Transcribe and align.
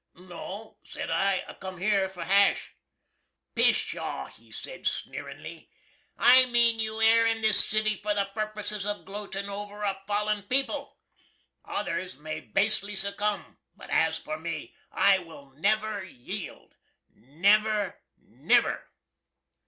"No," 0.15 0.79
said 0.83 1.11
I, 1.11 1.43
"I 1.47 1.53
cum 1.53 1.77
here 1.77 2.09
for 2.09 2.23
hash!" 2.23 2.73
"Pish 3.53 3.93
haw!" 3.95 4.25
he 4.29 4.51
sed 4.51 4.87
sneerinly, 4.87 5.69
"I 6.17 6.47
mean 6.47 6.79
you 6.79 7.03
air 7.03 7.27
in 7.27 7.41
this 7.43 7.63
city 7.63 7.97
for 8.01 8.15
the 8.15 8.25
purposes 8.33 8.83
of 8.87 9.05
gloating 9.05 9.47
over 9.47 9.83
a 9.83 10.01
fallen 10.07 10.41
people. 10.41 10.97
Others 11.65 12.17
may 12.17 12.39
basely 12.39 12.95
succumb, 12.95 13.59
but 13.75 13.91
as 13.91 14.17
for 14.17 14.39
me, 14.39 14.73
I 14.91 15.19
will 15.19 15.51
never 15.51 16.03
yield 16.03 16.73
NEVER, 17.13 17.99
NEVER!" 18.17 18.89